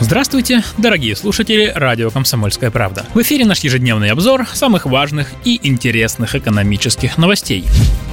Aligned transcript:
Здравствуйте, 0.00 0.62
дорогие 0.76 1.14
слушатели 1.14 1.72
радио 1.74 2.10
«Комсомольская 2.10 2.70
правда». 2.70 3.06
В 3.14 3.22
эфире 3.22 3.46
наш 3.46 3.60
ежедневный 3.60 4.10
обзор 4.10 4.46
самых 4.52 4.86
важных 4.86 5.32
и 5.44 5.60
интересных 5.62 6.34
экономических 6.34 7.16
новостей. 7.16 7.64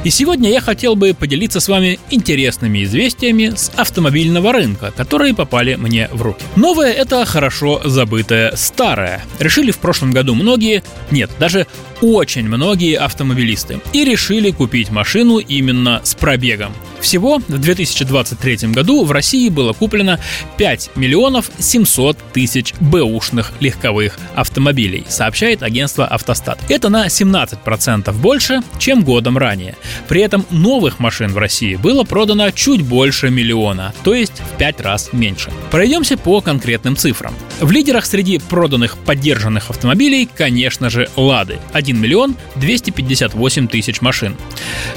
И 0.04 0.10
сегодня 0.10 0.50
я 0.50 0.62
хотел 0.62 0.96
бы 0.96 1.14
поделиться 1.14 1.60
с 1.60 1.68
вами 1.68 2.00
интересными 2.10 2.84
известиями 2.84 3.54
с 3.56 3.72
автомобильного 3.76 4.52
рынка, 4.52 4.92
которые 4.98 5.36
попали 5.36 5.76
мне 5.76 6.10
в 6.12 6.24
руки. 6.24 6.44
Новое– 6.56 6.92
это 6.94 7.24
хорошо 7.24 7.82
забытое 7.86 8.56
старое. 8.56 9.24
Решили 9.38 9.70
в 9.70 9.78
прошлом 9.78 10.10
году 10.10 10.34
многие, 10.34 10.82
нет, 11.12 11.30
даже 11.40 11.68
очень 12.02 12.48
многие 12.48 12.98
автомобилисты, 12.98 13.80
и 13.94 14.04
решили 14.04 14.50
купить 14.50 14.90
машину 14.90 15.38
именно 15.38 16.02
с 16.04 16.16
пробегом. 16.16 16.74
Всего 17.00 17.40
в 17.40 17.58
2023 17.60 18.70
году 18.70 19.04
в 19.04 19.12
России 19.12 19.50
было 19.50 19.74
куплено 19.74 20.20
5 20.58 20.92
миллионов 20.96 21.50
700 21.60 22.18
тысяч 22.34 22.74
бэушных 22.80 23.52
легковых 23.60 24.20
автомобилей, 24.36 25.06
сообщает 25.10 25.64
агентство 25.64 26.06
«Автостат». 26.06 26.60
Это 26.70 26.90
на 26.90 27.08
17% 27.08 28.12
больше, 28.14 28.62
чем 28.80 29.04
годом 29.04 29.38
ранее. 29.38 29.76
При 30.08 30.22
этом 30.22 30.46
новых 30.50 31.00
машин 31.00 31.32
в 31.32 31.38
России 31.38 31.76
было 31.76 32.04
продано 32.04 32.52
чуть 32.52 32.82
больше 32.82 33.30
миллиона, 33.30 33.94
то 34.04 34.14
есть 34.14 34.40
в 34.40 34.58
5 34.58 34.82
раз 34.82 35.10
меньше. 35.14 35.52
Пройдемся 35.70 36.18
по 36.18 36.42
конкретным 36.42 36.96
цифрам. 36.96 37.34
В 37.60 37.72
лидерах 37.72 38.06
среди 38.06 38.40
проданных 38.40 38.98
поддержанных 38.98 39.70
автомобилей, 39.70 40.28
конечно 40.34 40.90
же, 40.90 41.10
«Лады»– 41.16 41.60
1 41.74 42.00
миллион 42.00 42.36
258 42.56 43.68
тысяч 43.68 44.02
машин. 44.02 44.36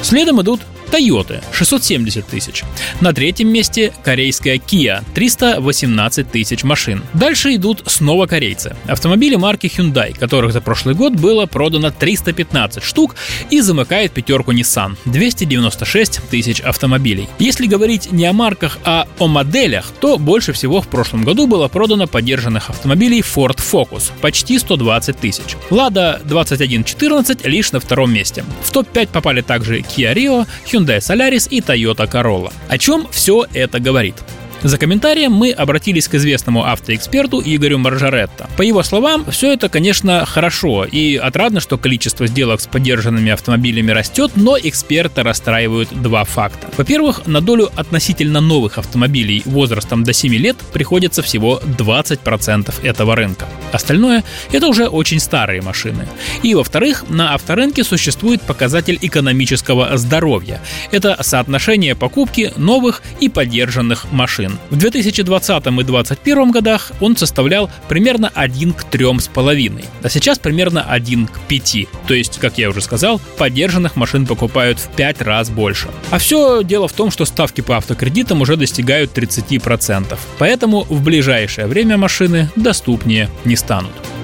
Следом 0.03 0.41
идут 0.43 0.61
Toyota 0.91 1.43
670 1.53 2.27
тысяч. 2.27 2.63
На 3.01 3.13
третьем 3.13 3.49
месте 3.49 3.93
корейская 4.05 4.57
Kia 4.57 5.03
318 5.15 6.31
тысяч 6.31 6.65
машин. 6.65 7.03
Дальше 7.15 7.55
идут 7.55 7.83
снова 7.87 8.27
корейцы. 8.27 8.77
Автомобили 8.87 9.37
марки 9.37 9.67
Hyundai, 9.67 10.17
которых 10.17 10.53
за 10.53 10.61
прошлый 10.61 10.95
год 10.95 11.15
было 11.15 11.47
продано 11.47 11.91
315 11.91 12.83
штук 12.83 13.17
и 13.51 13.61
замыкает 13.61 14.13
пятерку 14.13 14.53
Nissan 14.53 14.97
296 15.07 16.21
тысяч 16.31 16.61
автомобилей. 16.61 17.29
Если 17.39 17.67
говорить 17.67 18.13
не 18.13 18.27
о 18.27 18.33
марках, 18.33 18.79
а 18.85 19.07
о 19.19 19.27
моделях, 19.27 19.93
то 20.01 20.19
больше 20.19 20.53
всего 20.53 20.81
в 20.81 20.89
прошлом 20.89 21.25
году 21.25 21.47
было 21.47 21.69
продано 21.69 22.07
поддержанных 22.07 22.71
автомобилей 22.71 23.21
Ford 23.21 23.59
Focus 23.59 24.11
почти 24.21 24.59
120 24.59 25.17
тысяч. 25.19 25.57
Lada 25.71 26.21
2114 26.25 27.47
лишь 27.47 27.73
на 27.73 27.81
втором 27.81 28.13
месте. 28.13 28.45
В 28.63 28.71
топ-5 28.71 29.09
попали 29.09 29.41
также 29.41 29.81
Kia 29.81 30.15
Rio, 30.15 30.47
Hyundai 30.75 30.99
Solaris 30.99 31.49
и 31.49 31.61
Toyota 31.61 32.11
Corolla. 32.11 32.53
О 32.69 32.79
чем 32.79 33.07
все 33.13 33.47
это 33.53 33.79
говорит? 33.79 34.17
За 34.65 34.77
комментарием 34.77 35.31
мы 35.31 35.53
обратились 35.53 36.09
к 36.09 36.15
известному 36.15 36.65
автоэксперту 36.65 37.41
Игорю 37.45 37.79
Маржаретто. 37.79 38.49
По 38.57 38.63
его 38.63 38.83
словам, 38.83 39.25
все 39.31 39.53
это, 39.53 39.69
конечно, 39.69 40.25
хорошо 40.25 40.85
и 40.85 41.17
отрадно, 41.17 41.61
что 41.61 41.79
количество 41.79 42.27
сделок 42.27 42.61
с 42.61 42.67
поддержанными 42.67 43.31
автомобилями 43.31 43.93
растет, 43.93 44.33
но 44.35 44.57
эксперты 44.59 45.23
расстраивают 45.23 45.91
два 45.93 46.25
факта. 46.25 46.71
Во-первых, 46.77 47.27
на 47.27 47.41
долю 47.41 47.71
относительно 47.77 48.41
новых 48.41 48.79
автомобилей 48.79 49.43
возрастом 49.45 50.03
до 50.03 50.13
7 50.13 50.35
лет 50.35 50.57
приходится 50.73 51.23
всего 51.23 51.61
20% 51.79 52.75
этого 52.83 53.15
рынка. 53.15 53.47
Остальное– 53.75 54.23
это 54.53 54.69
уже 54.69 54.87
очень 54.87 55.19
старые 55.19 55.61
машины. 55.61 56.07
И 56.45 56.55
во-вторых, 56.55 57.05
на 57.09 57.35
авторынке 57.35 57.83
существует 57.83 58.41
показатель 58.41 58.99
экономического 59.03 59.99
здоровья. 59.99 60.61
Это 60.93 61.19
соотношение 61.21 61.97
покупки 61.97 62.53
новых 62.57 63.03
и 63.19 63.29
поддержанных 63.29 64.13
машин. 64.13 64.59
В 64.71 64.77
2020 64.77 65.67
и 65.67 65.71
2021 65.71 66.51
годах 66.53 66.93
он 67.01 67.17
составлял 67.17 67.69
примерно 67.89 68.31
1 68.33 68.75
к 68.75 68.85
3,5, 68.85 69.85
а 70.03 70.09
сейчас 70.09 70.39
примерно 70.39 70.85
1 70.85 71.27
к 71.27 71.41
5. 71.41 71.77
То 72.07 72.15
есть, 72.15 72.39
как 72.39 72.59
я 72.59 72.71
уже 72.71 72.81
сказал, 72.81 73.21
поддержанных 73.39 73.97
машин 73.97 74.25
покупают 74.25 74.79
в 74.79 74.89
5 74.91 75.23
раз 75.23 75.51
больше. 75.51 75.89
А 76.11 76.19
все 76.19 76.63
дело 76.63 76.87
в 76.87 76.93
том, 76.93 77.11
что 77.11 77.25
ставки 77.25 77.61
по 77.61 77.77
автокредитам 77.77 78.41
уже 78.41 78.57
достигают 78.57 79.19
30%. 79.19 80.17
Поэтому 80.39 80.85
в 80.85 81.03
ближайшее 81.03 81.67
время 81.67 81.97
машины 81.97 82.51
доступнее 82.55 83.29
не 83.45 83.57
станут. 83.57 83.64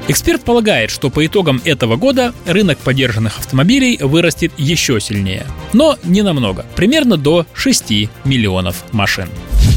Эксперт 0.09 0.43
полагает, 0.43 0.91
что 0.91 1.09
по 1.09 1.25
итогам 1.25 1.61
этого 1.65 1.97
года 1.97 2.35
рынок 2.45 2.79
поддержанных 2.79 3.39
автомобилей 3.39 3.97
вырастет 4.01 4.53
еще 4.59 5.01
сильнее. 5.01 5.47
Но 5.73 5.97
не 6.03 6.23
намного, 6.23 6.67
примерно 6.75 7.17
до 7.17 7.47
6 7.55 8.09
миллионов 8.25 8.85
машин. 8.93 9.29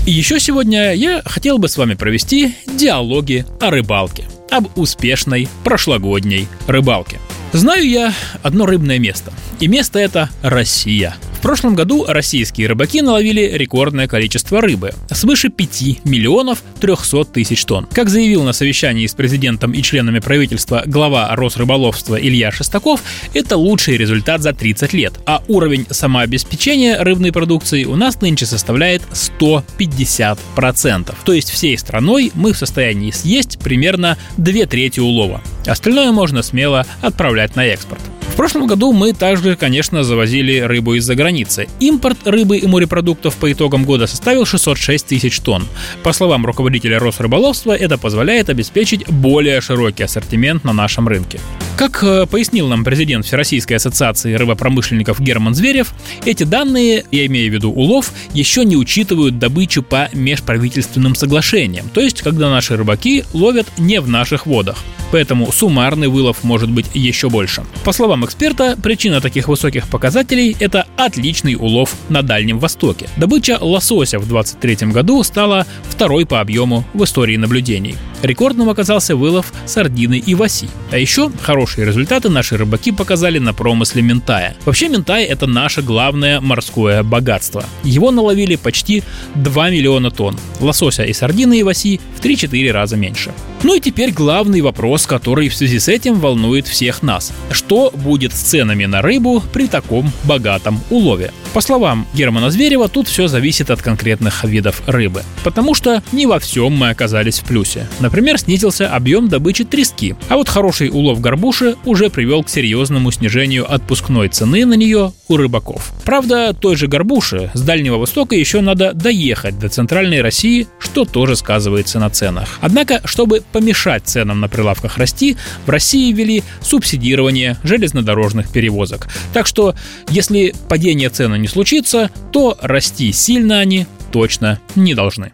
И 0.07 0.11
еще 0.11 0.39
сегодня 0.39 0.93
я 0.93 1.21
хотел 1.23 1.59
бы 1.59 1.67
с 1.67 1.77
вами 1.77 1.93
провести 1.93 2.55
диалоги 2.65 3.45
о 3.61 3.69
рыбалке, 3.69 4.25
об 4.49 4.75
успешной 4.77 5.47
прошлогодней 5.63 6.47
рыбалке. 6.67 7.19
Знаю 7.51 7.87
я 7.87 8.13
одно 8.41 8.65
рыбное 8.65 8.97
место, 8.97 9.31
и 9.59 9.67
место 9.67 9.99
это 9.99 10.29
Россия– 10.41 11.15
прошлом 11.43 11.75
году 11.75 12.05
российские 12.07 12.67
рыбаки 12.67 13.01
наловили 13.01 13.41
рекордное 13.41 14.07
количество 14.07 14.61
рыбы– 14.61 14.93
свыше 15.11 15.49
5 15.49 16.05
миллионов 16.05 16.63
300 16.79 17.25
тысяч 17.25 17.65
тонн. 17.65 17.85
Как 17.91 18.09
заявил 18.09 18.43
на 18.43 18.53
совещании 18.53 19.05
с 19.05 19.13
президентом 19.13 19.73
и 19.73 19.81
членами 19.81 20.19
правительства 20.19 20.83
глава 20.85 21.35
Росрыболовства 21.35 22.15
Илья 22.15 22.49
Шестаков, 22.51 23.03
это 23.33 23.57
лучший 23.57 23.97
результат 23.97 24.41
за 24.41 24.53
30 24.53 24.93
лет, 24.93 25.13
а 25.25 25.43
уровень 25.49 25.85
самообеспечения 25.89 27.03
рыбной 27.03 27.33
продукции 27.33 27.83
у 27.83 27.97
нас 27.97 28.21
нынче 28.21 28.45
составляет 28.45 29.01
150%. 29.11 31.13
То 31.25 31.33
есть 31.33 31.49
всей 31.49 31.77
страной 31.77 32.31
мы 32.35 32.53
в 32.53 32.57
состоянии 32.57 33.11
съесть 33.11 33.59
примерно 33.59 34.17
две 34.37 34.65
трети 34.65 35.01
улова. 35.01 35.41
Остальное 35.67 36.13
можно 36.13 36.41
смело 36.41 36.85
отправлять 37.01 37.57
на 37.57 37.65
экспорт. 37.65 38.01
В 38.33 38.35
прошлом 38.35 38.65
году 38.65 38.91
мы 38.93 39.13
также, 39.13 39.55
конечно, 39.55 40.03
завозили 40.03 40.59
рыбу 40.59 40.95
из-за 40.95 41.13
границы. 41.13 41.67
Импорт 41.79 42.17
рыбы 42.25 42.57
и 42.57 42.65
морепродуктов 42.65 43.35
по 43.35 43.51
итогам 43.51 43.85
года 43.85 44.07
составил 44.07 44.47
606 44.47 45.05
тысяч 45.05 45.39
тонн. 45.39 45.67
По 46.01 46.13
словам 46.13 46.43
руководителя 46.43 46.97
Росрыболовства, 46.97 47.73
это 47.73 47.99
позволяет 47.99 48.49
обеспечить 48.49 49.07
более 49.07 49.61
широкий 49.61 50.01
ассортимент 50.01 50.63
на 50.63 50.73
нашем 50.73 51.07
рынке. 51.07 51.39
Как 51.77 52.03
э, 52.03 52.25
пояснил 52.27 52.67
нам 52.67 52.83
президент 52.83 53.25
Всероссийской 53.25 53.77
ассоциации 53.77 54.33
рыбопромышленников 54.35 55.19
Герман 55.19 55.55
Зверев, 55.55 55.93
эти 56.23 56.43
данные, 56.43 57.03
я 57.11 57.25
имею 57.25 57.51
в 57.51 57.53
виду 57.53 57.71
улов, 57.71 58.13
еще 58.33 58.63
не 58.63 58.77
учитывают 58.77 59.39
добычу 59.39 59.81
по 59.81 60.09
межправительственным 60.13 61.15
соглашениям, 61.15 61.89
то 61.89 62.01
есть 62.01 62.21
когда 62.21 62.49
наши 62.49 62.77
рыбаки 62.77 63.23
ловят 63.33 63.67
не 63.77 63.99
в 64.01 64.07
наших 64.07 64.45
водах 64.45 64.77
поэтому 65.13 65.51
суммарный 65.51 66.07
вылов 66.07 66.43
может 66.43 66.71
быть 66.71 66.87
еще 66.95 67.29
больше. 67.29 67.63
По 67.85 67.91
словам 67.91 68.25
эксперта, 68.25 68.75
причина 68.81 69.21
таких 69.21 69.47
высоких 69.47 69.87
показателей– 69.87 70.57
это 70.59 70.87
отличный 70.97 71.53
улов 71.53 71.93
на 72.09 72.23
Дальнем 72.23 72.57
Востоке. 72.57 73.07
Добыча 73.15 73.59
лосося 73.61 74.17
в 74.17 74.27
2023 74.27 74.87
году 74.91 75.21
стала 75.21 75.67
второй 75.87 76.25
по 76.25 76.41
объему 76.41 76.83
в 76.95 77.03
истории 77.03 77.37
наблюдений. 77.37 77.95
Рекордным 78.23 78.69
оказался 78.69 79.17
вылов 79.17 79.51
сардины 79.65 80.17
и 80.17 80.33
васи. 80.33 80.69
А 80.91 80.97
еще 80.97 81.29
хорошие 81.41 81.85
результаты 81.85 82.29
наши 82.29 82.55
рыбаки 82.55 82.93
показали 82.93 83.37
на 83.37 83.53
промысле 83.53 84.01
ментая. 84.01 84.55
Вообще 84.63 84.87
ментай– 84.87 85.23
это 85.25 85.45
наше 85.45 85.81
главное 85.81 86.39
морское 86.39 87.03
богатство. 87.03 87.65
Его 87.83 88.11
наловили 88.11 88.55
почти 88.55 89.03
2 89.35 89.69
миллиона 89.71 90.09
тонн. 90.09 90.39
Лосося 90.61 91.03
и 91.03 91.11
сардины 91.11 91.59
и 91.59 91.63
васи 91.63 91.99
в 92.17 92.23
3-4 92.23 92.71
раза 92.71 92.95
меньше. 92.95 93.33
Ну 93.63 93.75
и 93.75 93.81
теперь 93.81 94.13
главный 94.13 94.61
вопрос, 94.61 95.05
который 95.05 95.49
в 95.49 95.55
связи 95.55 95.79
с 95.79 95.89
этим 95.89 96.19
волнует 96.19 96.65
всех 96.65 97.03
нас. 97.03 97.33
Что 97.51 97.91
будет 97.93 98.33
с 98.33 98.39
ценами 98.39 98.85
на 98.85 99.01
рыбу 99.01 99.43
при 99.51 99.67
таком 99.67 100.11
богатом 100.23 100.81
улове? 100.89 101.33
По 101.53 101.61
словам 101.61 102.07
Германа 102.13 102.49
Зверева, 102.49 102.87
тут 102.87 103.07
все 103.07 103.27
зависит 103.27 103.69
от 103.69 103.81
конкретных 103.81 104.43
видов 104.43 104.81
рыбы. 104.87 105.23
Потому 105.43 105.75
что 105.75 106.01
не 106.11 106.25
во 106.25 106.39
всем 106.39 106.73
мы 106.75 106.89
оказались 106.89 107.39
в 107.39 107.45
плюсе. 107.45 107.87
Например, 107.99 108.12
Например, 108.13 108.37
снизился 108.37 108.89
объем 108.89 109.27
добычи 109.27 109.63
трески. 109.63 110.15
А 110.29 110.35
вот 110.35 110.47
хороший 110.47 110.89
улов 110.89 111.19
горбуши 111.19 111.77
уже 111.83 112.11
привел 112.11 112.43
к 112.43 112.49
серьезному 112.49 113.09
снижению 113.09 113.65
отпускной 113.73 114.29
цены 114.29 114.67
на 114.67 114.75
нее 114.75 115.13
у 115.27 115.35
рыбаков. 115.35 115.91
Правда, 116.05 116.53
той 116.53 116.75
же 116.75 116.85
горбуши 116.85 117.49
с 117.55 117.61
Дальнего 117.61 117.97
Востока 117.97 118.35
еще 118.35 118.61
надо 118.61 118.93
доехать 118.93 119.57
до 119.57 119.67
центральной 119.67 120.21
России, 120.21 120.67
что 120.77 121.05
тоже 121.05 121.35
сказывается 121.35 121.97
на 121.97 122.11
ценах. 122.11 122.59
Однако, 122.61 123.01
чтобы 123.05 123.41
помешать 123.51 124.03
ценам 124.05 124.41
на 124.41 124.47
прилавках 124.47 124.99
расти, 124.99 125.35
в 125.65 125.71
России 125.71 126.13
ввели 126.13 126.43
субсидирование 126.61 127.57
железнодорожных 127.63 128.51
перевозок. 128.51 129.07
Так 129.33 129.47
что, 129.47 129.73
если 130.11 130.53
падение 130.69 131.09
цены 131.09 131.39
не 131.39 131.47
случится, 131.47 132.11
то 132.31 132.59
расти 132.61 133.11
сильно 133.11 133.57
они 133.57 133.87
точно 134.11 134.59
не 134.75 134.93
должны. 134.93 135.33